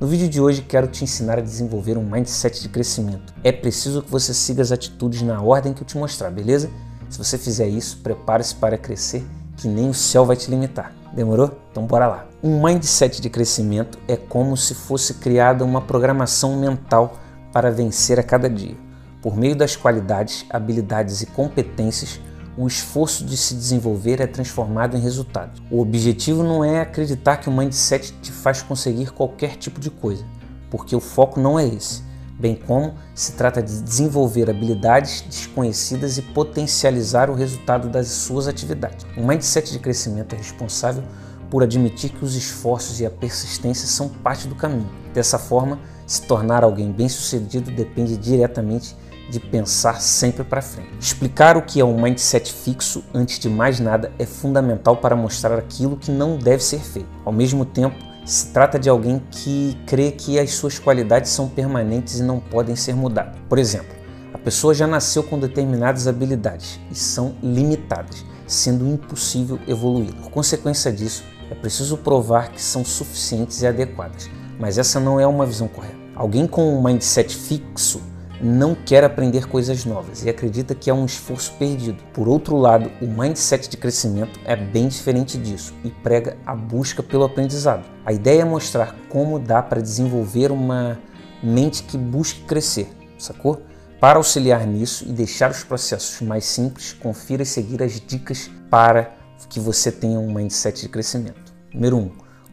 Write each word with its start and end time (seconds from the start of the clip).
No 0.00 0.06
vídeo 0.06 0.28
de 0.28 0.40
hoje 0.40 0.62
quero 0.62 0.86
te 0.86 1.02
ensinar 1.02 1.38
a 1.38 1.42
desenvolver 1.42 1.98
um 1.98 2.08
mindset 2.08 2.62
de 2.62 2.68
crescimento. 2.68 3.34
É 3.42 3.50
preciso 3.50 4.00
que 4.00 4.08
você 4.08 4.32
siga 4.32 4.62
as 4.62 4.70
atitudes 4.70 5.22
na 5.22 5.42
ordem 5.42 5.72
que 5.72 5.82
eu 5.82 5.86
te 5.86 5.98
mostrar, 5.98 6.30
beleza? 6.30 6.70
Se 7.10 7.18
você 7.18 7.36
fizer 7.36 7.66
isso, 7.66 7.98
prepare-se 8.00 8.54
para 8.54 8.78
crescer, 8.78 9.26
que 9.56 9.66
nem 9.66 9.90
o 9.90 9.94
céu 9.94 10.24
vai 10.24 10.36
te 10.36 10.48
limitar. 10.48 10.94
Demorou? 11.12 11.50
Então 11.72 11.84
bora 11.84 12.06
lá. 12.06 12.26
Um 12.40 12.62
mindset 12.62 13.20
de 13.20 13.28
crescimento 13.28 13.98
é 14.06 14.16
como 14.16 14.56
se 14.56 14.72
fosse 14.72 15.14
criada 15.14 15.64
uma 15.64 15.80
programação 15.80 16.56
mental 16.56 17.18
para 17.52 17.68
vencer 17.68 18.20
a 18.20 18.22
cada 18.22 18.48
dia. 18.48 18.76
Por 19.20 19.36
meio 19.36 19.56
das 19.56 19.74
qualidades, 19.74 20.46
habilidades 20.48 21.22
e 21.22 21.26
competências, 21.26 22.20
o 22.58 22.66
esforço 22.66 23.24
de 23.24 23.36
se 23.36 23.54
desenvolver 23.54 24.20
é 24.20 24.26
transformado 24.26 24.96
em 24.96 25.00
resultado. 25.00 25.62
O 25.70 25.80
objetivo 25.80 26.42
não 26.42 26.64
é 26.64 26.80
acreditar 26.80 27.36
que 27.36 27.48
o 27.48 27.52
mindset 27.52 28.12
te 28.20 28.32
faz 28.32 28.62
conseguir 28.62 29.12
qualquer 29.12 29.54
tipo 29.54 29.78
de 29.78 29.90
coisa, 29.90 30.24
porque 30.68 30.96
o 30.96 30.98
foco 30.98 31.38
não 31.38 31.56
é 31.56 31.64
esse, 31.68 32.02
bem 32.36 32.56
como 32.56 32.94
se 33.14 33.30
trata 33.34 33.62
de 33.62 33.80
desenvolver 33.80 34.50
habilidades 34.50 35.20
desconhecidas 35.20 36.18
e 36.18 36.22
potencializar 36.22 37.30
o 37.30 37.34
resultado 37.34 37.88
das 37.88 38.08
suas 38.08 38.48
atividades. 38.48 39.06
O 39.16 39.24
mindset 39.24 39.70
de 39.70 39.78
crescimento 39.78 40.34
é 40.34 40.38
responsável 40.38 41.04
por 41.48 41.62
admitir 41.62 42.10
que 42.10 42.24
os 42.24 42.34
esforços 42.34 42.98
e 42.98 43.06
a 43.06 43.10
persistência 43.10 43.86
são 43.86 44.08
parte 44.08 44.48
do 44.48 44.56
caminho. 44.56 44.90
Dessa 45.14 45.38
forma, 45.38 45.78
se 46.08 46.22
tornar 46.22 46.64
alguém 46.64 46.90
bem-sucedido 46.90 47.70
depende 47.70 48.16
diretamente 48.16 48.96
de 49.28 49.38
pensar 49.38 50.00
sempre 50.00 50.42
para 50.44 50.62
frente. 50.62 50.90
Explicar 51.00 51.56
o 51.56 51.62
que 51.62 51.80
é 51.80 51.84
um 51.84 52.00
mindset 52.00 52.52
fixo 52.52 53.04
antes 53.12 53.38
de 53.38 53.48
mais 53.48 53.78
nada 53.78 54.12
é 54.18 54.24
fundamental 54.24 54.96
para 54.96 55.14
mostrar 55.14 55.58
aquilo 55.58 55.96
que 55.96 56.10
não 56.10 56.36
deve 56.36 56.62
ser 56.62 56.80
feito. 56.80 57.08
Ao 57.24 57.32
mesmo 57.32 57.64
tempo, 57.64 57.96
se 58.24 58.48
trata 58.48 58.78
de 58.78 58.88
alguém 58.88 59.22
que 59.30 59.76
crê 59.86 60.10
que 60.10 60.38
as 60.38 60.50
suas 60.52 60.78
qualidades 60.78 61.30
são 61.30 61.48
permanentes 61.48 62.18
e 62.18 62.22
não 62.22 62.40
podem 62.40 62.76
ser 62.76 62.94
mudadas. 62.94 63.38
Por 63.48 63.58
exemplo, 63.58 63.96
a 64.32 64.38
pessoa 64.38 64.74
já 64.74 64.86
nasceu 64.86 65.22
com 65.22 65.38
determinadas 65.38 66.06
habilidades 66.06 66.78
e 66.90 66.94
são 66.94 67.34
limitadas, 67.42 68.24
sendo 68.46 68.86
impossível 68.86 69.58
evoluir. 69.66 70.12
Por 70.14 70.30
consequência 70.30 70.92
disso, 70.92 71.24
é 71.50 71.54
preciso 71.54 71.96
provar 71.96 72.50
que 72.50 72.60
são 72.60 72.84
suficientes 72.84 73.62
e 73.62 73.66
adequadas, 73.66 74.28
mas 74.60 74.76
essa 74.76 75.00
não 75.00 75.18
é 75.18 75.26
uma 75.26 75.46
visão 75.46 75.66
correta. 75.66 75.96
Alguém 76.14 76.46
com 76.46 76.76
um 76.76 76.82
mindset 76.82 77.34
fixo 77.34 78.02
não 78.40 78.74
quer 78.74 79.04
aprender 79.04 79.46
coisas 79.46 79.84
novas 79.84 80.24
e 80.24 80.28
acredita 80.30 80.74
que 80.74 80.90
é 80.90 80.94
um 80.94 81.04
esforço 81.04 81.52
perdido. 81.54 82.02
Por 82.12 82.28
outro 82.28 82.56
lado, 82.56 82.90
o 83.00 83.06
mindset 83.06 83.68
de 83.68 83.76
crescimento 83.76 84.38
é 84.44 84.54
bem 84.54 84.88
diferente 84.88 85.36
disso 85.36 85.74
e 85.84 85.90
prega 85.90 86.36
a 86.46 86.54
busca 86.54 87.02
pelo 87.02 87.24
aprendizado. 87.24 87.84
A 88.04 88.12
ideia 88.12 88.42
é 88.42 88.44
mostrar 88.44 88.94
como 89.08 89.38
dá 89.38 89.62
para 89.62 89.82
desenvolver 89.82 90.52
uma 90.52 90.98
mente 91.42 91.82
que 91.82 91.98
busque 91.98 92.42
crescer, 92.42 92.88
sacou? 93.18 93.62
Para 94.00 94.18
auxiliar 94.18 94.66
nisso 94.66 95.04
e 95.08 95.12
deixar 95.12 95.50
os 95.50 95.64
processos 95.64 96.20
mais 96.20 96.44
simples, 96.44 96.92
confira 96.92 97.42
e 97.42 97.46
seguir 97.46 97.82
as 97.82 98.00
dicas 98.00 98.48
para 98.70 99.16
que 99.48 99.58
você 99.58 99.90
tenha 99.90 100.18
um 100.18 100.32
mindset 100.32 100.82
de 100.82 100.88
crescimento. 100.88 101.52
Número 101.72 101.96
1. 101.96 102.00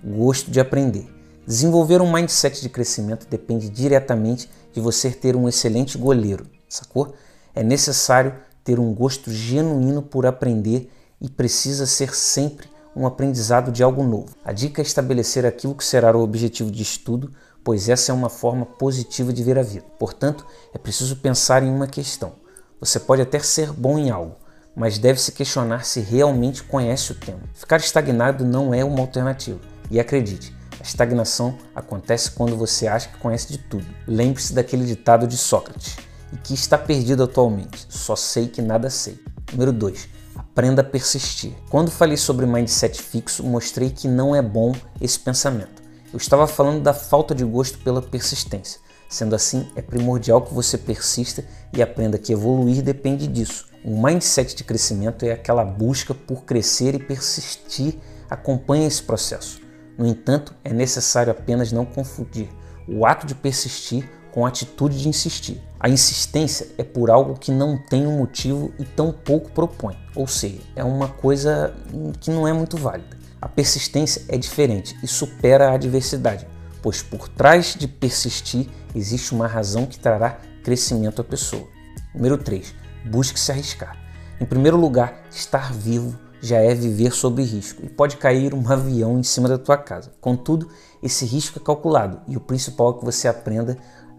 Um, 0.03 0.17
gosto 0.17 0.49
de 0.49 0.59
aprender. 0.59 1.07
Desenvolver 1.45 2.01
um 2.01 2.11
mindset 2.11 2.61
de 2.61 2.69
crescimento 2.69 3.27
depende 3.29 3.69
diretamente 3.69 4.49
de 4.75 4.81
você 4.81 5.09
ter 5.09 5.37
um 5.37 5.47
excelente 5.47 5.97
goleiro, 5.97 6.45
sacou? 6.67 7.13
É 7.55 7.63
necessário 7.63 8.35
ter 8.61 8.77
um 8.77 8.93
gosto 8.93 9.31
genuíno 9.31 10.01
por 10.01 10.25
aprender 10.25 10.91
e 11.21 11.29
precisa 11.29 11.85
ser 11.85 12.13
sempre 12.13 12.67
um 12.93 13.07
aprendizado 13.07 13.71
de 13.71 13.81
algo 13.81 14.03
novo. 14.03 14.35
A 14.43 14.51
dica 14.51 14.81
é 14.81 14.83
estabelecer 14.83 15.45
aquilo 15.45 15.73
que 15.73 15.85
será 15.85 16.15
o 16.15 16.21
objetivo 16.21 16.69
de 16.69 16.83
estudo, 16.83 17.31
pois 17.63 17.87
essa 17.87 18.11
é 18.11 18.15
uma 18.15 18.27
forma 18.27 18.65
positiva 18.65 19.31
de 19.31 19.43
ver 19.43 19.57
a 19.57 19.63
vida. 19.63 19.85
Portanto, 19.97 20.45
é 20.73 20.77
preciso 20.77 21.15
pensar 21.15 21.63
em 21.63 21.69
uma 21.69 21.87
questão. 21.87 22.33
Você 22.77 22.99
pode 22.99 23.21
até 23.21 23.39
ser 23.39 23.71
bom 23.71 23.97
em 23.97 24.09
algo, 24.09 24.35
mas 24.75 24.97
deve 24.97 25.21
se 25.21 25.31
questionar 25.31 25.85
se 25.85 26.01
realmente 26.01 26.63
conhece 26.63 27.13
o 27.13 27.15
tema. 27.15 27.39
Ficar 27.53 27.77
estagnado 27.77 28.43
não 28.43 28.73
é 28.73 28.83
uma 28.83 28.99
alternativa. 28.99 29.59
E 29.89 29.99
acredite, 29.99 30.54
estagnação 30.85 31.57
acontece 31.73 32.31
quando 32.31 32.55
você 32.55 32.87
acha 32.87 33.09
que 33.09 33.17
conhece 33.17 33.51
de 33.51 33.57
tudo. 33.57 33.85
Lembre-se 34.07 34.53
daquele 34.53 34.85
ditado 34.85 35.27
de 35.27 35.37
Sócrates, 35.37 35.97
e 36.31 36.37
que 36.37 36.53
está 36.53 36.77
perdido 36.77 37.23
atualmente: 37.23 37.85
só 37.89 38.15
sei 38.15 38.47
que 38.47 38.61
nada 38.61 38.89
sei. 38.89 39.19
Número 39.51 39.71
2. 39.71 40.09
Aprenda 40.35 40.81
a 40.81 40.85
persistir. 40.85 41.53
Quando 41.69 41.91
falei 41.91 42.17
sobre 42.17 42.45
mindset 42.45 43.01
fixo, 43.01 43.43
mostrei 43.43 43.89
que 43.89 44.07
não 44.07 44.35
é 44.35 44.41
bom 44.41 44.73
esse 45.01 45.19
pensamento. 45.19 45.83
Eu 46.13 46.17
estava 46.17 46.47
falando 46.47 46.81
da 46.81 46.93
falta 46.93 47.35
de 47.35 47.43
gosto 47.43 47.77
pela 47.79 48.01
persistência. 48.01 48.79
Sendo 49.09 49.35
assim, 49.35 49.67
é 49.75 49.81
primordial 49.81 50.41
que 50.41 50.53
você 50.53 50.77
persista 50.77 51.43
e 51.73 51.81
aprenda 51.81 52.17
que 52.17 52.33
evoluir 52.33 52.81
depende 52.81 53.27
disso. 53.27 53.67
Um 53.83 54.01
mindset 54.01 54.55
de 54.55 54.63
crescimento 54.63 55.25
é 55.25 55.31
aquela 55.31 55.63
busca 55.63 56.13
por 56.13 56.43
crescer 56.43 56.95
e 56.95 56.99
persistir 56.99 57.99
acompanha 58.29 58.87
esse 58.87 59.03
processo. 59.03 59.64
No 59.97 60.05
entanto, 60.05 60.53
é 60.63 60.73
necessário 60.73 61.31
apenas 61.31 61.71
não 61.71 61.85
confundir 61.85 62.49
o 62.87 63.05
ato 63.05 63.25
de 63.25 63.33
persistir 63.33 64.09
com 64.31 64.45
a 64.45 64.49
atitude 64.49 65.01
de 65.01 65.07
insistir. 65.07 65.61
A 65.79 65.87
insistência 65.87 66.67
é 66.77 66.83
por 66.83 67.09
algo 67.09 67.39
que 67.39 67.51
não 67.51 67.77
tem 67.77 68.05
um 68.05 68.17
motivo 68.17 68.73
e 68.77 68.83
tão 68.83 69.11
pouco 69.11 69.51
propõe, 69.51 69.95
ou 70.13 70.27
seja, 70.27 70.59
é 70.75 70.83
uma 70.83 71.07
coisa 71.07 71.73
que 72.19 72.29
não 72.29 72.47
é 72.47 72.51
muito 72.51 72.75
válida. 72.75 73.17
A 73.41 73.47
persistência 73.47 74.23
é 74.27 74.37
diferente 74.37 74.97
e 75.01 75.07
supera 75.07 75.69
a 75.69 75.75
adversidade, 75.75 76.47
pois 76.81 77.01
por 77.01 77.29
trás 77.29 77.75
de 77.75 77.87
persistir 77.87 78.67
existe 78.93 79.33
uma 79.33 79.47
razão 79.47 79.85
que 79.85 79.99
trará 79.99 80.39
crescimento 80.63 81.21
à 81.21 81.23
pessoa. 81.23 81.67
Número 82.13 82.37
3. 82.37 82.73
Busque 83.05 83.39
se 83.39 83.51
arriscar. 83.51 83.97
Em 84.41 84.45
primeiro 84.45 84.77
lugar, 84.77 85.23
estar 85.29 85.71
vivo 85.71 86.19
já 86.41 86.57
é 86.57 86.73
viver 86.73 87.11
sob 87.13 87.41
risco 87.43 87.83
e 87.83 87.89
pode 87.89 88.17
cair 88.17 88.53
um 88.53 88.69
avião 88.71 89.19
em 89.19 89.23
cima 89.23 89.47
da 89.47 89.57
tua 89.57 89.77
casa. 89.77 90.11
Contudo, 90.21 90.69
esse 91.01 91.25
risco 91.25 91.59
é 91.59 91.63
calculado 91.63 92.21
e 92.27 92.37
o 92.37 92.39
principal 92.39 92.91
é 92.91 92.99
que 92.99 93.05
você 93.05 93.27
aprenda 93.27 93.77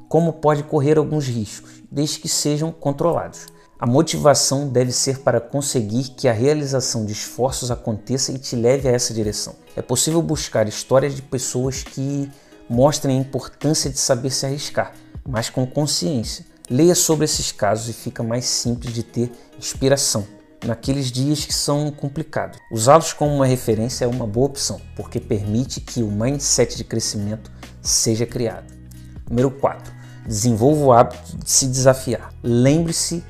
como 0.09 0.35
pode 0.35 0.63
correr 0.63 0.99
alguns 0.99 1.27
riscos, 1.27 1.83
desde 1.91 2.21
que 2.21 2.29
sejam 2.29 2.71
controlados. 2.71 3.47
A 3.79 3.87
motivação 3.87 4.69
deve 4.69 4.93
ser 4.93 5.19
para 5.19 5.41
conseguir 5.41 6.11
que 6.11 6.29
a 6.29 6.33
realização 6.33 7.05
de 7.05 7.13
esforços 7.13 7.71
aconteça 7.71 8.33
e 8.33 8.39
te 8.39 8.57
leve 8.57 8.89
a 8.89 8.93
essa 8.93 9.13
direção. 9.13 9.55
É 9.75 9.83
possível 9.83 10.23
buscar 10.23 10.67
histórias 10.67 11.15
de 11.15 11.23
pessoas 11.23 11.83
que 11.83 12.31
mostrem 12.69 13.19
a 13.19 13.21
importância 13.21 13.91
de 13.91 13.99
saber 13.99 14.31
se 14.31 14.47
arriscar, 14.47 14.95
mas 15.29 15.51
com 15.51 15.67
consciência. 15.67 16.47
Leia 16.71 16.95
sobre 16.95 17.27
esses 17.27 17.53
casos 17.53 17.89
e 17.89 17.93
fica 17.93 18.23
mais 18.23 18.47
simples 18.47 18.95
de 18.95 19.03
ter 19.03 19.31
inspiração 19.59 20.27
naqueles 20.67 21.11
dias 21.13 21.45
que 21.45 21.55
são 21.55 21.91
complicados. 21.91 22.59
Usá-los 22.71 23.13
como 23.13 23.35
uma 23.35 23.47
referência 23.47 24.05
é 24.05 24.09
uma 24.09 24.27
boa 24.27 24.47
opção, 24.47 24.81
porque 24.95 25.21
permite 25.21 25.81
que 25.81 26.03
o 26.03 26.11
mindset 26.11 26.77
de 26.77 26.85
crescimento 26.85 27.51
seja 27.81 28.27
criado. 28.27 28.75
Número 29.29 29.51
4. 29.51 29.93
Desenvolva 30.27 30.85
o 30.85 30.93
hábito 30.93 31.37
de 31.37 31.51
se 31.51 31.67
desafiar. 31.67 32.33
Lembre-se 32.43 33.23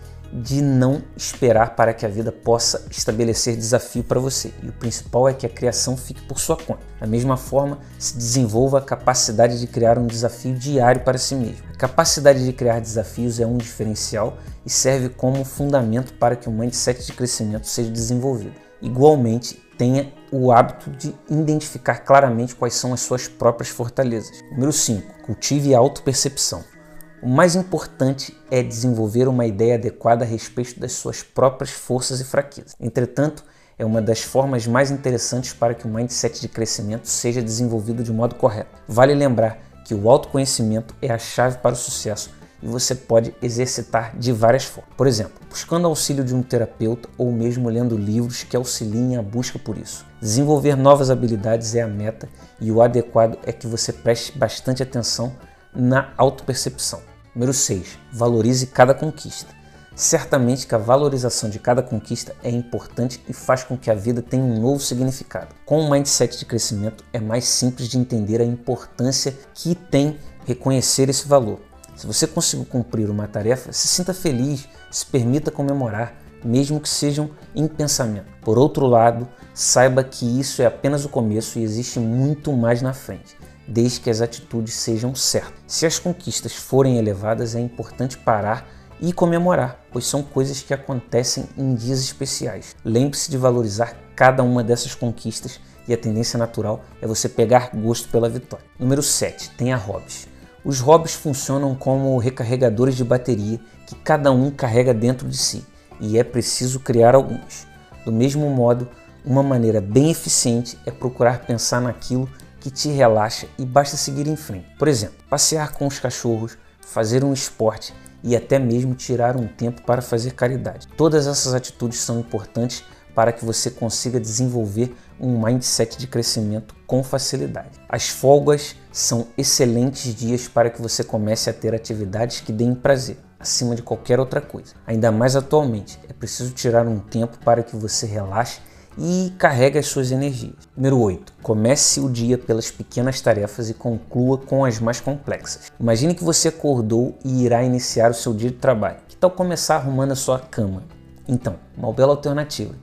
de 0.43 0.61
não 0.61 1.03
esperar 1.17 1.75
para 1.75 1.95
que 1.95 2.05
a 2.05 2.09
vida 2.09 2.31
possa 2.31 2.87
estabelecer 2.91 3.57
desafio 3.57 4.05
para 4.05 4.21
você. 4.21 4.53
E 4.63 4.69
o 4.69 4.73
principal 4.73 5.29
é 5.29 5.33
que 5.33 5.47
a 5.47 5.49
criação 5.49 5.97
fique 5.97 6.21
por 6.23 6.39
sua 6.39 6.57
conta. 6.57 6.81
Da 7.01 7.07
mesma 7.07 7.37
forma, 7.37 7.79
se 7.99 8.17
desenvolva 8.17 8.79
a 8.79 8.83
capacidade 8.83 9.59
de 9.59 9.67
criar 9.67 9.99
um 9.99 10.07
desafio 10.07 10.55
diário 10.55 11.03
para 11.03 11.17
si 11.17 11.35
mesmo. 11.35 11.65
A 11.73 11.77
capacidade 11.77 12.45
de 12.45 12.53
criar 12.53 12.81
desafios 12.81 13.41
é 13.41 13.47
um 13.47 13.57
diferencial 13.57 14.37
e 14.65 14.71
serve 14.71 15.09
como 15.09 15.45
fundamento 15.45 16.13
para 16.15 16.37
que 16.37 16.49
o 16.49 16.53
mindset 16.53 17.07
de 17.07 17.13
crescimento 17.13 17.67
seja 17.67 17.91
desenvolvido. 17.91 18.55
Igualmente, 18.83 19.63
tenha 19.79 20.13
o 20.31 20.53
hábito 20.53 20.91
de 20.91 21.15
identificar 21.31 22.01
claramente 22.01 22.55
quais 22.55 22.75
são 22.75 22.93
as 22.93 23.01
suas 23.01 23.27
próprias 23.27 23.71
fortalezas. 23.71 24.43
Número 24.51 24.73
5. 24.73 25.25
Cultive 25.25 25.75
a 25.75 25.79
autopercepção. 25.79 26.76
O 27.23 27.29
mais 27.29 27.57
importante 27.57 28.37
é 28.51 28.63
desenvolver 28.63 29.27
uma 29.27 29.47
ideia 29.47 29.77
adequada 29.77 30.25
a 30.25 30.29
respeito 30.29 30.79
das 30.79 30.93
suas 30.93 31.23
próprias 31.23 31.71
forças 31.71 32.21
e 32.21 32.25
fraquezas. 32.25 32.77
Entretanto, 32.79 33.43
é 33.79 33.85
uma 33.85 34.03
das 34.03 34.23
formas 34.23 34.67
mais 34.67 34.91
interessantes 34.91 35.53
para 35.53 35.75
que 35.75 35.87
o 35.87 35.91
mindset 35.91 36.41
de 36.41 36.49
crescimento 36.49 37.09
seja 37.09 37.43
desenvolvido 37.43 38.03
de 38.03 38.13
modo 38.13 38.35
correto. 38.35 38.71
Vale 38.87 39.15
lembrar 39.15 39.59
que 39.85 39.95
o 39.95 40.11
autoconhecimento 40.11 40.95
é 41.01 41.11
a 41.11 41.19
chave 41.19 41.59
para 41.59 41.73
o 41.73 41.79
sucesso 41.79 42.31
e 42.63 42.67
você 42.67 42.95
pode 42.95 43.35
exercitar 43.43 44.17
de 44.17 44.33
várias 44.33 44.65
formas. 44.65 44.93
Por 44.95 45.07
exemplo, 45.07 45.41
buscando 45.49 45.87
auxílio 45.87 46.25
de 46.25 46.35
um 46.35 46.43
terapeuta 46.43 47.09
ou 47.17 47.33
mesmo 47.33 47.69
lendo 47.69 47.97
livros 47.97 48.43
que 48.43 48.57
auxiliem 48.57 49.17
a 49.17 49.23
busca 49.23 49.59
por 49.59 49.79
isso. 49.79 50.05
Desenvolver 50.21 50.77
novas 50.77 51.11
habilidades 51.11 51.75
é 51.75 51.83
a 51.83 51.87
meta 51.87 52.29
e 52.61 52.71
o 52.71 52.83
adequado 52.83 53.39
é 53.45 53.53
que 53.53 53.67
você 53.67 53.93
preste 53.93 54.37
bastante 54.37 54.83
atenção 54.83 55.35
na 55.77 56.13
autopercepção. 56.17 57.01
Número 57.35 57.53
6. 57.53 57.99
Valorize 58.13 58.67
cada 58.67 58.95
conquista. 58.95 59.55
Certamente 59.95 60.67
que 60.67 60.75
a 60.75 60.79
valorização 60.79 61.49
de 61.49 61.59
cada 61.59 61.83
conquista 61.83 62.35
é 62.43 62.51
importante 62.51 63.23
e 63.29 63.33
faz 63.33 63.65
com 63.65 63.77
que 63.77 63.91
a 63.91 63.95
vida 63.95 64.21
tenha 64.21 64.45
um 64.45 64.61
novo 64.61 64.81
significado. 64.81 65.55
Com 65.65 65.81
um 65.81 65.91
mindset 65.91 66.39
de 66.39 66.45
crescimento, 66.45 67.05
é 67.13 67.21
mais 67.21 67.45
simples 67.45 67.89
de 67.89 67.99
entender 67.99 68.41
a 68.41 68.45
importância 68.45 69.35
que 69.55 69.75
tem 69.75 70.19
reconhecer 70.47 71.09
esse 71.09 71.27
valor. 71.27 71.61
Se 71.97 72.07
você 72.07 72.27
conseguiu 72.27 72.67
cumprir 72.67 73.11
uma 73.11 73.27
tarefa, 73.27 73.73
se 73.73 73.89
sinta 73.89 74.15
feliz, 74.15 74.69
se 74.91 75.05
permita 75.05 75.51
comemorar, 75.51 76.15
mesmo 76.45 76.79
que 76.79 76.89
sejam 76.89 77.31
em 77.55 77.67
pensamento. 77.67 78.27
Por 78.43 78.59
outro 78.59 78.87
lado, 78.87 79.27
saiba 79.53 80.05
que 80.05 80.39
isso 80.39 80.63
é 80.63 80.67
apenas 80.67 81.05
o 81.05 81.09
começo 81.09 81.59
e 81.59 81.63
existe 81.63 81.99
muito 81.99 82.53
mais 82.53 82.83
na 82.83 82.93
frente, 82.93 83.37
desde 83.67 84.01
que 84.01 84.11
as 84.11 84.21
atitudes 84.21 84.75
sejam 84.75 85.15
certas. 85.15 85.55
Se 85.67 85.87
as 85.87 85.99
conquistas 85.99 86.55
forem 86.55 86.99
elevadas, 86.99 87.55
é 87.55 87.61
importante 87.61 88.17
parar 88.19 88.69
e 89.01 89.13
comemorar, 89.13 89.81
pois 89.93 90.07
são 90.07 90.23
coisas 90.23 90.63
que 90.63 90.73
acontecem 90.73 91.45
em 91.57 91.75
dias 91.75 92.01
especiais. 92.01 92.75
Lembre-se 92.85 93.31
de 93.31 93.37
valorizar 93.37 93.97
cada 94.15 94.43
uma 94.43 94.65
dessas 94.65 94.95
conquistas 94.95 95.61
e 95.87 95.93
a 95.93 95.97
tendência 95.97 96.39
natural 96.39 96.83
é 97.01 97.07
você 97.07 97.29
pegar 97.29 97.71
gosto 97.75 98.09
pela 98.09 98.29
vitória. 98.29 98.65
Número 98.79 99.03
7. 99.03 99.51
Tenha 99.51 99.77
hobbies. 99.77 100.29
Os 100.65 100.81
hobbies 100.81 101.15
funcionam 101.15 101.75
como 101.75 102.17
recarregadores 102.19 102.97
de 102.97 103.05
bateria 103.05 103.61
que 103.87 103.95
cada 103.95 104.33
um 104.33 104.51
carrega 104.51 104.93
dentro 104.93 105.29
de 105.29 105.37
si 105.37 105.65
e 106.01 106.19
é 106.19 106.25
preciso 106.25 106.81
criar 106.81 107.15
alguns. 107.15 107.67
Do 108.05 108.11
mesmo 108.11 108.49
modo, 108.51 108.89
uma 109.25 109.43
maneira 109.43 109.81
bem 109.81 110.11
eficiente 110.11 110.79
é 110.85 110.91
procurar 110.91 111.41
pensar 111.41 111.81
naquilo 111.81 112.29
que 112.67 112.71
te 112.73 112.89
relaxa 112.89 113.47
e 113.57 113.65
basta 113.65 113.97
seguir 113.97 114.27
em 114.27 114.35
frente. 114.35 114.67
Por 114.77 114.89
exemplo, 114.89 115.15
passear 115.31 115.73
com 115.75 115.87
os 115.87 116.01
cachorros, 116.01 116.59
fazer 116.81 117.23
um 117.23 117.33
esporte 117.33 117.95
e 118.25 118.35
até 118.35 118.59
mesmo 118.59 118.93
tirar 118.93 119.37
um 119.37 119.47
tempo 119.47 119.83
para 119.83 120.03
fazer 120.03 120.33
caridade. 120.33 120.89
Todas 120.97 121.29
essas 121.29 121.55
atitudes 121.55 122.01
são 122.01 122.19
importantes 122.19 122.83
para 123.15 123.31
que 123.31 123.45
você 123.45 123.71
consiga 123.71 124.19
desenvolver 124.19 124.97
um 125.21 125.41
mindset 125.41 125.97
de 125.97 126.09
crescimento 126.09 126.75
com 126.89 127.05
facilidade. 127.05 127.81
As 127.89 128.09
folgas 128.09 128.75
são 128.91 129.29
excelentes 129.39 130.13
dias 130.13 130.49
para 130.49 130.69
que 130.69 130.83
você 130.83 131.05
comece 131.05 131.49
a 131.49 131.53
ter 131.53 131.73
atividades 131.73 132.41
que 132.41 132.51
deem 132.51 132.75
prazer, 132.75 133.17
acima 133.39 133.77
de 133.77 133.83
qualquer 133.83 134.19
outra 134.19 134.41
coisa. 134.41 134.75
Ainda 134.85 135.13
mais 135.13 135.37
atualmente, 135.37 136.01
é 136.09 136.13
preciso 136.13 136.53
tirar 136.53 136.85
um 136.85 136.99
tempo 136.99 137.39
para 137.45 137.63
que 137.63 137.77
você 137.77 138.07
relaxe 138.07 138.59
e 138.99 139.33
carregue 139.39 139.79
as 139.79 139.87
suas 139.87 140.11
energias. 140.11 140.55
Número 140.77 140.99
8. 140.99 141.35
Comece 141.43 142.01
o 142.01 142.09
dia 142.09 142.39
pelas 142.39 142.71
pequenas 142.71 143.21
tarefas 143.21 143.69
e 143.69 143.75
conclua 143.75 144.39
com 144.39 144.65
as 144.65 144.81
mais 144.81 145.01
complexas. 145.01 145.71
Imagine 145.79 146.15
que 146.15 146.25
você 146.25 146.49
acordou 146.49 147.17
e 147.25 147.45
irá 147.45 147.63
iniciar 147.63 148.11
o 148.11 148.15
seu 148.15 148.33
dia 148.33 148.51
de 148.51 148.57
trabalho. 148.57 148.99
Que 149.09 149.17
tal 149.17 149.31
começar 149.31 149.77
arrumando 149.77 150.13
a 150.13 150.17
sua 150.17 150.39
cama? 150.39 150.85
Então, 151.29 151.57
uma 151.77 151.93
bela 151.93 152.13
alternativa. 152.13 152.75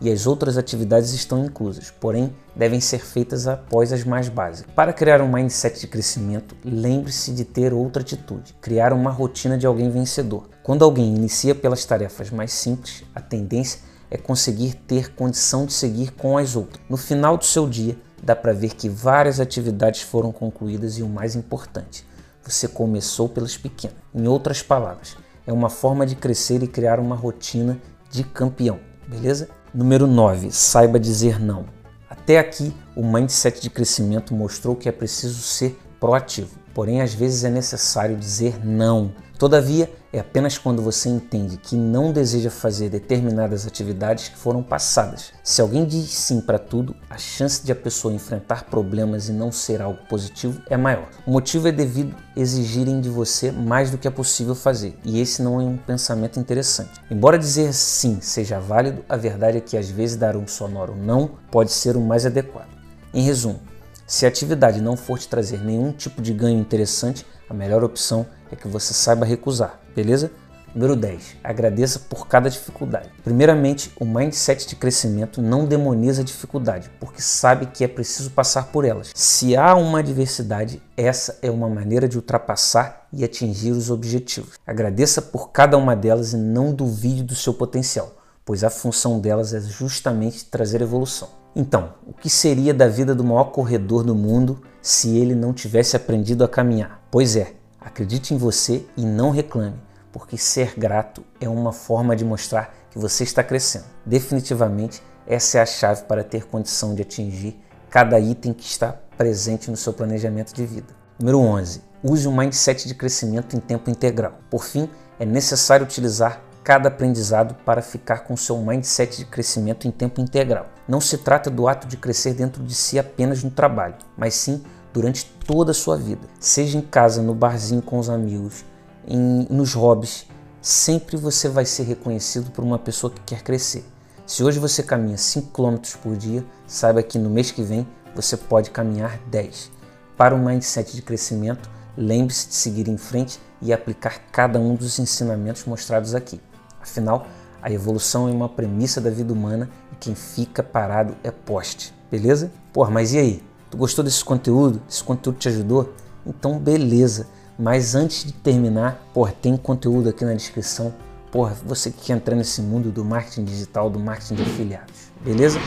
E 0.00 0.10
as 0.10 0.26
outras 0.26 0.58
atividades 0.58 1.12
estão 1.12 1.44
inclusas, 1.44 1.92
porém 1.92 2.34
devem 2.56 2.80
ser 2.80 2.98
feitas 2.98 3.46
após 3.46 3.92
as 3.92 4.02
mais 4.02 4.28
básicas. 4.28 4.74
Para 4.74 4.92
criar 4.92 5.22
um 5.22 5.30
mindset 5.30 5.78
de 5.78 5.86
crescimento, 5.86 6.56
lembre-se 6.64 7.30
de 7.30 7.44
ter 7.44 7.72
outra 7.72 8.02
atitude, 8.02 8.52
criar 8.60 8.92
uma 8.92 9.12
rotina 9.12 9.56
de 9.56 9.64
alguém 9.64 9.88
vencedor. 9.90 10.48
Quando 10.60 10.84
alguém 10.84 11.14
inicia 11.14 11.54
pelas 11.54 11.84
tarefas 11.84 12.30
mais 12.30 12.52
simples, 12.52 13.04
a 13.14 13.20
tendência 13.20 13.78
é 14.12 14.18
conseguir 14.18 14.74
ter 14.74 15.14
condição 15.14 15.64
de 15.64 15.72
seguir 15.72 16.10
com 16.12 16.36
as 16.36 16.54
outras. 16.54 16.84
No 16.86 16.98
final 16.98 17.38
do 17.38 17.46
seu 17.46 17.66
dia, 17.66 17.96
dá 18.22 18.36
para 18.36 18.52
ver 18.52 18.74
que 18.74 18.86
várias 18.86 19.40
atividades 19.40 20.02
foram 20.02 20.30
concluídas 20.30 20.98
e 20.98 21.02
o 21.02 21.08
mais 21.08 21.34
importante, 21.34 22.06
você 22.44 22.68
começou 22.68 23.26
pelas 23.26 23.56
pequenas. 23.56 23.96
Em 24.14 24.28
outras 24.28 24.62
palavras, 24.62 25.16
é 25.46 25.52
uma 25.52 25.70
forma 25.70 26.04
de 26.04 26.14
crescer 26.14 26.62
e 26.62 26.68
criar 26.68 27.00
uma 27.00 27.16
rotina 27.16 27.80
de 28.10 28.22
campeão, 28.22 28.78
beleza? 29.08 29.48
Número 29.72 30.06
9. 30.06 30.52
Saiba 30.52 31.00
dizer 31.00 31.40
não. 31.40 31.64
Até 32.10 32.38
aqui, 32.38 32.76
o 32.94 33.02
mindset 33.02 33.62
de 33.62 33.70
crescimento 33.70 34.34
mostrou 34.34 34.76
que 34.76 34.90
é 34.90 34.92
preciso 34.92 35.40
ser 35.40 35.80
proativo, 35.98 36.58
porém 36.74 37.00
às 37.00 37.14
vezes 37.14 37.44
é 37.44 37.50
necessário 37.50 38.16
dizer 38.16 38.64
não 38.64 39.12
Todavia, 39.42 39.92
é 40.12 40.20
apenas 40.20 40.56
quando 40.56 40.80
você 40.80 41.08
entende 41.08 41.56
que 41.56 41.74
não 41.74 42.12
deseja 42.12 42.48
fazer 42.48 42.88
determinadas 42.88 43.66
atividades 43.66 44.28
que 44.28 44.38
foram 44.38 44.62
passadas. 44.62 45.32
Se 45.42 45.60
alguém 45.60 45.84
diz 45.84 46.10
sim 46.10 46.40
para 46.40 46.60
tudo, 46.60 46.94
a 47.10 47.18
chance 47.18 47.66
de 47.66 47.72
a 47.72 47.74
pessoa 47.74 48.14
enfrentar 48.14 48.66
problemas 48.66 49.28
e 49.28 49.32
não 49.32 49.50
ser 49.50 49.82
algo 49.82 49.98
positivo 50.08 50.62
é 50.70 50.76
maior. 50.76 51.08
O 51.26 51.32
motivo 51.32 51.66
é 51.66 51.72
devido 51.72 52.14
exigirem 52.36 53.00
de 53.00 53.08
você 53.08 53.50
mais 53.50 53.90
do 53.90 53.98
que 53.98 54.06
é 54.06 54.12
possível 54.12 54.54
fazer, 54.54 54.96
e 55.04 55.20
esse 55.20 55.42
não 55.42 55.60
é 55.60 55.64
um 55.64 55.76
pensamento 55.76 56.38
interessante. 56.38 57.00
Embora 57.10 57.36
dizer 57.36 57.74
sim 57.74 58.20
seja 58.20 58.60
válido, 58.60 59.04
a 59.08 59.16
verdade 59.16 59.58
é 59.58 59.60
que 59.60 59.76
às 59.76 59.90
vezes 59.90 60.14
dar 60.14 60.36
um 60.36 60.46
sonoro 60.46 60.94
não 60.94 61.32
pode 61.50 61.72
ser 61.72 61.96
o 61.96 62.00
mais 62.00 62.24
adequado. 62.24 62.70
Em 63.12 63.22
resumo, 63.22 63.58
se 64.06 64.24
a 64.24 64.28
atividade 64.28 64.80
não 64.80 64.96
for 64.96 65.18
te 65.18 65.28
trazer 65.28 65.58
nenhum 65.58 65.92
tipo 65.92 66.20
de 66.20 66.32
ganho 66.32 66.58
interessante, 66.58 67.26
a 67.48 67.54
melhor 67.54 67.84
opção 67.84 68.26
é 68.50 68.56
que 68.56 68.68
você 68.68 68.94
saiba 68.94 69.24
recusar, 69.24 69.80
beleza? 69.94 70.30
Número 70.74 70.96
10. 70.96 71.36
Agradeça 71.44 71.98
por 71.98 72.26
cada 72.26 72.48
dificuldade. 72.48 73.10
Primeiramente, 73.22 73.92
o 74.00 74.06
mindset 74.06 74.66
de 74.66 74.74
crescimento 74.74 75.42
não 75.42 75.66
demoniza 75.66 76.22
a 76.22 76.24
dificuldade, 76.24 76.90
porque 76.98 77.20
sabe 77.20 77.66
que 77.66 77.84
é 77.84 77.88
preciso 77.88 78.30
passar 78.30 78.68
por 78.68 78.86
elas. 78.86 79.10
Se 79.14 79.54
há 79.54 79.74
uma 79.74 79.98
adversidade, 79.98 80.82
essa 80.96 81.38
é 81.42 81.50
uma 81.50 81.68
maneira 81.68 82.08
de 82.08 82.16
ultrapassar 82.16 83.06
e 83.12 83.22
atingir 83.22 83.72
os 83.72 83.90
objetivos. 83.90 84.54
Agradeça 84.66 85.20
por 85.20 85.50
cada 85.50 85.76
uma 85.76 85.94
delas 85.94 86.32
e 86.32 86.38
não 86.38 86.74
duvide 86.74 87.22
do 87.22 87.34
seu 87.34 87.52
potencial, 87.52 88.14
pois 88.44 88.64
a 88.64 88.70
função 88.70 89.20
delas 89.20 89.54
é 89.54 89.60
justamente 89.60 90.44
trazer 90.46 90.80
evolução. 90.80 91.28
Então, 91.54 91.94
o 92.06 92.12
que 92.12 92.30
seria 92.30 92.72
da 92.72 92.88
vida 92.88 93.14
do 93.14 93.24
maior 93.24 93.44
corredor 93.44 94.02
do 94.02 94.14
mundo 94.14 94.62
se 94.80 95.16
ele 95.16 95.34
não 95.34 95.52
tivesse 95.52 95.96
aprendido 95.96 96.42
a 96.42 96.48
caminhar? 96.48 97.02
Pois 97.10 97.36
é, 97.36 97.54
Acredite 97.84 98.32
em 98.32 98.36
você 98.36 98.86
e 98.96 99.04
não 99.04 99.30
reclame, 99.30 99.76
porque 100.12 100.38
ser 100.38 100.74
grato 100.78 101.24
é 101.40 101.48
uma 101.48 101.72
forma 101.72 102.14
de 102.14 102.24
mostrar 102.24 102.72
que 102.90 102.98
você 102.98 103.24
está 103.24 103.42
crescendo. 103.42 103.86
Definitivamente, 104.06 105.02
essa 105.26 105.58
é 105.58 105.62
a 105.62 105.66
chave 105.66 106.04
para 106.04 106.22
ter 106.22 106.46
condição 106.46 106.94
de 106.94 107.02
atingir 107.02 107.60
cada 107.90 108.20
item 108.20 108.52
que 108.52 108.64
está 108.64 108.92
presente 109.18 109.68
no 109.68 109.76
seu 109.76 109.92
planejamento 109.92 110.54
de 110.54 110.64
vida. 110.64 110.94
Número 111.18 111.40
11. 111.40 111.82
Use 112.04 112.28
um 112.28 112.36
mindset 112.36 112.86
de 112.86 112.94
crescimento 112.94 113.56
em 113.56 113.60
tempo 113.60 113.90
integral. 113.90 114.38
Por 114.48 114.64
fim, 114.64 114.88
é 115.18 115.26
necessário 115.26 115.84
utilizar 115.84 116.40
cada 116.64 116.88
aprendizado 116.88 117.54
para 117.64 117.82
ficar 117.82 118.20
com 118.20 118.36
seu 118.36 118.56
mindset 118.58 119.18
de 119.18 119.24
crescimento 119.24 119.88
em 119.88 119.90
tempo 119.90 120.20
integral. 120.20 120.66
Não 120.86 121.00
se 121.00 121.18
trata 121.18 121.50
do 121.50 121.66
ato 121.66 121.86
de 121.86 121.96
crescer 121.96 122.34
dentro 122.34 122.62
de 122.62 122.74
si 122.74 122.98
apenas 122.98 123.42
no 123.42 123.50
trabalho, 123.50 123.96
mas 124.16 124.34
sim 124.34 124.62
durante 124.92 125.24
toda 125.46 125.72
a 125.72 125.74
sua 125.74 125.96
vida. 125.96 126.28
Seja 126.38 126.78
em 126.78 126.82
casa, 126.82 127.22
no 127.22 127.34
barzinho 127.34 127.82
com 127.82 127.98
os 127.98 128.08
amigos, 128.08 128.64
em, 129.06 129.46
nos 129.50 129.74
hobbies, 129.74 130.26
sempre 130.60 131.16
você 131.16 131.48
vai 131.48 131.64
ser 131.64 131.84
reconhecido 131.84 132.50
por 132.50 132.62
uma 132.62 132.78
pessoa 132.78 133.12
que 133.12 133.20
quer 133.22 133.42
crescer. 133.42 133.84
Se 134.26 134.44
hoje 134.44 134.58
você 134.58 134.82
caminha 134.82 135.18
5 135.18 135.50
km 135.50 135.76
por 136.02 136.16
dia, 136.16 136.44
saiba 136.66 137.02
que 137.02 137.18
no 137.18 137.28
mês 137.28 137.50
que 137.50 137.62
vem 137.62 137.86
você 138.14 138.36
pode 138.36 138.70
caminhar 138.70 139.18
10. 139.28 139.70
Para 140.16 140.34
um 140.34 140.44
mindset 140.44 140.94
de 140.94 141.02
crescimento, 141.02 141.68
lembre-se 141.96 142.48
de 142.48 142.54
seguir 142.54 142.88
em 142.88 142.96
frente 142.96 143.40
e 143.60 143.72
aplicar 143.72 144.20
cada 144.30 144.58
um 144.60 144.74
dos 144.74 144.98
ensinamentos 144.98 145.64
mostrados 145.64 146.14
aqui. 146.14 146.40
Afinal, 146.82 147.26
a 147.62 147.70
evolução 147.70 148.28
é 148.28 148.32
uma 148.32 148.48
premissa 148.48 149.00
da 149.00 149.08
vida 149.08 149.32
humana 149.32 149.70
e 149.92 149.96
quem 149.96 150.14
fica 150.14 150.62
parado 150.62 151.14
é 151.22 151.30
poste, 151.30 151.94
beleza? 152.10 152.50
Porra, 152.72 152.90
mas 152.90 153.12
e 153.12 153.18
aí? 153.18 153.42
Tu 153.70 153.76
gostou 153.76 154.04
desse 154.04 154.24
conteúdo? 154.24 154.82
Esse 154.88 155.02
conteúdo 155.04 155.38
te 155.38 155.48
ajudou? 155.48 155.94
Então, 156.26 156.58
beleza. 156.58 157.28
Mas 157.56 157.94
antes 157.94 158.24
de 158.24 158.32
terminar, 158.32 159.00
porra, 159.14 159.32
tem 159.40 159.56
conteúdo 159.56 160.08
aqui 160.08 160.24
na 160.24 160.34
descrição. 160.34 160.92
Porra, 161.30 161.56
você 161.64 161.90
que 161.90 162.06
quer 162.06 162.14
entrar 162.14 162.34
nesse 162.34 162.60
mundo 162.60 162.90
do 162.90 163.04
marketing 163.04 163.44
digital, 163.44 163.88
do 163.88 164.00
marketing 164.00 164.34
de 164.34 164.42
afiliados, 164.42 165.10
beleza? 165.24 165.58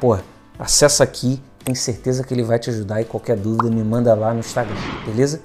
Porra, 0.00 0.24
acessa 0.58 1.04
aqui, 1.04 1.40
tenho 1.62 1.76
certeza 1.76 2.24
que 2.24 2.32
ele 2.32 2.42
vai 2.42 2.58
te 2.58 2.70
ajudar 2.70 3.02
e 3.02 3.04
qualquer 3.04 3.36
dúvida 3.36 3.70
me 3.70 3.84
manda 3.84 4.14
lá 4.14 4.32
no 4.32 4.40
Instagram, 4.40 4.74
beleza? 5.04 5.42